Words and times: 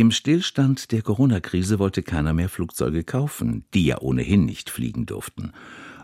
Im 0.00 0.12
Stillstand 0.12 0.92
der 0.92 1.02
Corona-Krise 1.02 1.78
wollte 1.78 2.02
keiner 2.02 2.32
mehr 2.32 2.48
Flugzeuge 2.48 3.04
kaufen, 3.04 3.66
die 3.74 3.84
ja 3.84 4.00
ohnehin 4.00 4.46
nicht 4.46 4.70
fliegen 4.70 5.04
durften. 5.04 5.52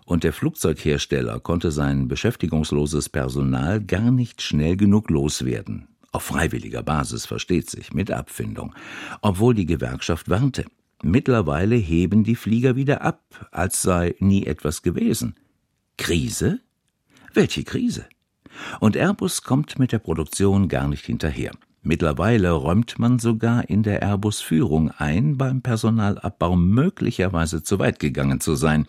Und 0.04 0.22
der 0.22 0.34
Flugzeughersteller 0.34 1.40
konnte 1.40 1.70
sein 1.70 2.06
beschäftigungsloses 2.06 3.08
Personal 3.08 3.80
gar 3.80 4.10
nicht 4.10 4.42
schnell 4.42 4.76
genug 4.76 5.08
loswerden. 5.08 5.88
Auf 6.12 6.24
freiwilliger 6.24 6.82
Basis 6.82 7.24
versteht 7.24 7.70
sich, 7.70 7.94
mit 7.94 8.10
Abfindung. 8.10 8.74
Obwohl 9.22 9.54
die 9.54 9.64
Gewerkschaft 9.64 10.28
warnte. 10.28 10.66
Mittlerweile 11.02 11.76
heben 11.76 12.22
die 12.22 12.36
Flieger 12.36 12.76
wieder 12.76 13.00
ab, 13.00 13.48
als 13.50 13.80
sei 13.80 14.14
nie 14.18 14.44
etwas 14.44 14.82
gewesen. 14.82 15.36
Krise? 15.96 16.60
Welche 17.32 17.64
Krise? 17.64 18.04
Und 18.78 18.94
Airbus 18.94 19.40
kommt 19.40 19.78
mit 19.78 19.92
der 19.92 20.00
Produktion 20.00 20.68
gar 20.68 20.86
nicht 20.86 21.06
hinterher. 21.06 21.52
Mittlerweile 21.86 22.50
räumt 22.50 22.98
man 22.98 23.20
sogar 23.20 23.70
in 23.70 23.84
der 23.84 24.02
Airbus-Führung 24.02 24.90
ein, 24.90 25.38
beim 25.38 25.62
Personalabbau 25.62 26.56
möglicherweise 26.56 27.62
zu 27.62 27.78
weit 27.78 28.00
gegangen 28.00 28.40
zu 28.40 28.56
sein. 28.56 28.88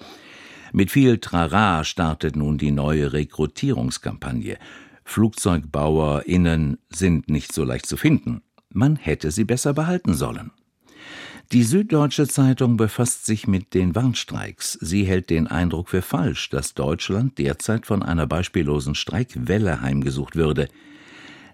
Mit 0.73 0.89
viel 0.89 1.19
Trara 1.19 1.83
startet 1.83 2.35
nun 2.35 2.57
die 2.57 2.71
neue 2.71 3.13
Rekrutierungskampagne. 3.13 4.57
FlugzeugbauerInnen 5.03 6.79
sind 6.89 7.29
nicht 7.29 7.53
so 7.53 7.63
leicht 7.63 7.85
zu 7.85 7.97
finden. 7.97 8.41
Man 8.73 8.95
hätte 8.95 9.29
sie 9.29 9.43
besser 9.43 9.75
behalten 9.75 10.15
sollen. 10.15 10.49
Die 11.51 11.63
Süddeutsche 11.63 12.27
Zeitung 12.27 12.77
befasst 12.77 13.27
sich 13.27 13.47
mit 13.47 13.75
den 13.75 13.93
Warnstreiks. 13.93 14.73
Sie 14.81 15.03
hält 15.03 15.29
den 15.29 15.45
Eindruck 15.45 15.89
für 15.89 16.01
falsch, 16.01 16.49
dass 16.49 16.73
Deutschland 16.73 17.37
derzeit 17.37 17.85
von 17.85 18.01
einer 18.01 18.25
beispiellosen 18.25 18.95
Streikwelle 18.95 19.81
heimgesucht 19.81 20.35
würde. 20.35 20.67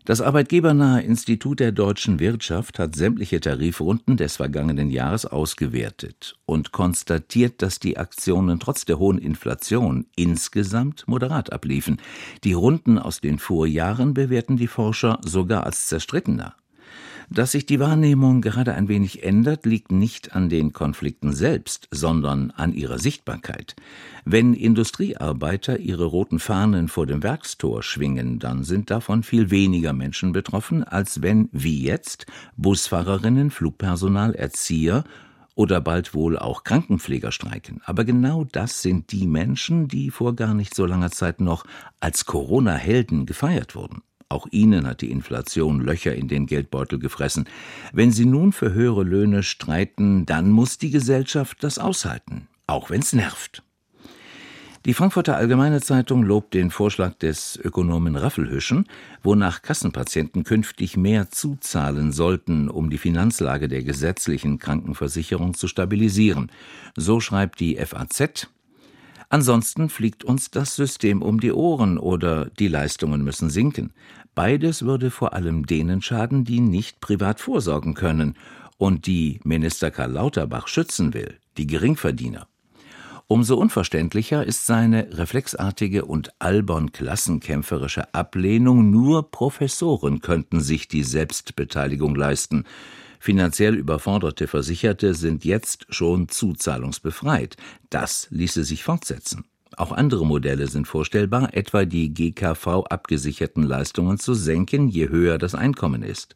Das 0.05 0.19
arbeitgebernahe 0.19 1.01
Institut 1.01 1.61
der 1.61 1.71
deutschen 1.71 2.19
Wirtschaft 2.19 2.77
hat 2.77 2.93
sämtliche 2.93 3.39
Tarifrunden 3.39 4.17
des 4.17 4.35
vergangenen 4.35 4.89
Jahres 4.89 5.25
ausgewertet 5.25 6.35
und 6.45 6.73
konstatiert, 6.73 7.61
dass 7.61 7.79
die 7.79 7.97
Aktionen 7.97 8.59
trotz 8.59 8.83
der 8.83 8.99
hohen 8.99 9.17
Inflation 9.17 10.05
insgesamt 10.17 11.07
moderat 11.07 11.53
abliefen. 11.53 12.01
Die 12.43 12.51
Runden 12.51 12.99
aus 12.99 13.21
den 13.21 13.39
Vorjahren 13.39 14.13
bewerten 14.13 14.57
die 14.57 14.67
Forscher 14.67 15.21
sogar 15.23 15.65
als 15.65 15.87
zerstrittener. 15.87 16.53
Dass 17.29 17.51
sich 17.51 17.65
die 17.65 17.79
Wahrnehmung 17.79 18.41
gerade 18.41 18.73
ein 18.73 18.87
wenig 18.87 19.23
ändert, 19.23 19.65
liegt 19.65 19.91
nicht 19.91 20.35
an 20.35 20.49
den 20.49 20.73
Konflikten 20.73 21.33
selbst, 21.33 21.87
sondern 21.91 22.51
an 22.51 22.73
ihrer 22.73 22.99
Sichtbarkeit. 22.99 23.75
Wenn 24.25 24.53
Industriearbeiter 24.53 25.79
ihre 25.79 26.05
roten 26.05 26.39
Fahnen 26.39 26.87
vor 26.87 27.05
dem 27.05 27.23
Werkstor 27.23 27.83
schwingen, 27.83 28.39
dann 28.39 28.63
sind 28.63 28.91
davon 28.91 29.23
viel 29.23 29.51
weniger 29.51 29.93
Menschen 29.93 30.31
betroffen, 30.31 30.83
als 30.83 31.21
wenn, 31.21 31.49
wie 31.51 31.83
jetzt, 31.83 32.25
Busfahrerinnen, 32.57 33.51
Flugpersonal, 33.51 34.35
Erzieher 34.35 35.03
oder 35.55 35.81
bald 35.81 36.13
wohl 36.13 36.37
auch 36.37 36.63
Krankenpfleger 36.63 37.31
streiken. 37.31 37.81
Aber 37.85 38.05
genau 38.05 38.43
das 38.43 38.81
sind 38.81 39.11
die 39.11 39.27
Menschen, 39.27 39.87
die 39.87 40.09
vor 40.09 40.35
gar 40.35 40.53
nicht 40.53 40.73
so 40.73 40.85
langer 40.85 41.11
Zeit 41.11 41.41
noch 41.41 41.65
als 41.99 42.25
Corona-Helden 42.25 43.25
gefeiert 43.25 43.75
wurden. 43.75 44.01
Auch 44.33 44.47
ihnen 44.49 44.87
hat 44.87 45.01
die 45.01 45.11
Inflation 45.11 45.79
Löcher 45.79 46.15
in 46.15 46.27
den 46.27 46.47
Geldbeutel 46.47 46.97
gefressen. 46.97 47.45
Wenn 47.91 48.11
sie 48.11 48.25
nun 48.25 48.51
für 48.51 48.73
höhere 48.73 49.03
Löhne 49.03 49.43
streiten, 49.43 50.25
dann 50.25 50.49
muss 50.49 50.79
die 50.79 50.89
Gesellschaft 50.89 51.63
das 51.63 51.77
aushalten, 51.77 52.47
auch 52.65 52.89
wenn's 52.89 53.13
nervt. 53.13 53.61
Die 54.87 54.95
Frankfurter 54.95 55.37
Allgemeine 55.37 55.81
Zeitung 55.81 56.23
lobt 56.23 56.55
den 56.55 56.71
Vorschlag 56.71 57.13
des 57.13 57.57
Ökonomen 57.57 58.15
Raffelhüschen, 58.15 58.87
wonach 59.21 59.61
Kassenpatienten 59.61 60.43
künftig 60.43 60.97
mehr 60.97 61.29
zuzahlen 61.29 62.11
sollten, 62.11 62.69
um 62.69 62.89
die 62.89 62.97
Finanzlage 62.97 63.67
der 63.67 63.83
gesetzlichen 63.83 64.57
Krankenversicherung 64.57 65.53
zu 65.53 65.67
stabilisieren. 65.67 66.51
So 66.95 67.19
schreibt 67.19 67.59
die 67.59 67.75
FAZ, 67.75 68.49
Ansonsten 69.33 69.89
fliegt 69.89 70.23
uns 70.23 70.51
das 70.51 70.75
System 70.75 71.23
um 71.23 71.39
die 71.39 71.53
Ohren 71.53 71.97
oder 71.97 72.51
die 72.59 72.67
Leistungen 72.67 73.23
müssen 73.23 73.49
sinken. 73.49 73.91
Beides 74.35 74.83
würde 74.83 75.11
vor 75.11 75.33
allem 75.33 75.65
denen 75.65 76.01
schaden, 76.01 76.43
die 76.43 76.59
nicht 76.59 77.01
privat 77.01 77.39
vorsorgen 77.39 77.93
können 77.93 78.35
und 78.77 79.05
die 79.05 79.39
Minister 79.43 79.91
Karl 79.91 80.11
Lauterbach 80.11 80.67
schützen 80.67 81.13
will, 81.13 81.37
die 81.57 81.67
Geringverdiener. 81.67 82.47
Umso 83.27 83.55
unverständlicher 83.55 84.45
ist 84.45 84.65
seine 84.65 85.17
reflexartige 85.17 86.05
und 86.05 86.33
albern 86.39 86.91
klassenkämpferische 86.91 88.13
Ablehnung, 88.13 88.91
nur 88.91 89.31
Professoren 89.31 90.19
könnten 90.19 90.61
sich 90.61 90.87
die 90.87 91.03
Selbstbeteiligung 91.03 92.15
leisten. 92.15 92.65
Finanziell 93.19 93.75
überforderte 93.75 94.47
Versicherte 94.47 95.13
sind 95.13 95.45
jetzt 95.45 95.85
schon 95.89 96.27
zuzahlungsbefreit. 96.27 97.55
Das 97.89 98.27
ließe 98.31 98.65
sich 98.65 98.83
fortsetzen. 98.83 99.45
Auch 99.77 99.91
andere 99.91 100.25
Modelle 100.25 100.67
sind 100.67 100.87
vorstellbar, 100.87 101.53
etwa 101.53 101.85
die 101.85 102.13
GKV 102.13 102.85
abgesicherten 102.89 103.63
Leistungen 103.63 104.17
zu 104.17 104.33
senken, 104.33 104.87
je 104.87 105.09
höher 105.09 105.37
das 105.37 105.55
Einkommen 105.55 106.03
ist. 106.03 106.35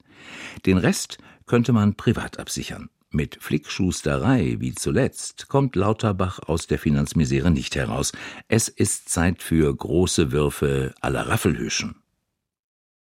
Den 0.66 0.78
Rest 0.78 1.18
könnte 1.46 1.74
man 1.74 1.96
privat 1.96 2.40
absichern. 2.40 2.90
Mit 3.10 3.38
Flickschusterei 3.40 4.58
wie 4.60 4.76
zuletzt 4.76 5.48
kommt 5.48 5.76
Lauterbach 5.76 6.40
aus 6.40 6.68
der 6.68 6.78
Finanzmisere 6.78 7.52
nicht 7.52 7.76
heraus. 7.76 8.12
Es 8.50 8.68
ist 8.68 9.10
Zeit 9.10 9.42
für 9.42 9.74
große 9.74 10.32
Würfe 10.34 10.94
aller 11.00 11.30
Raffelhüschen. 11.30 11.96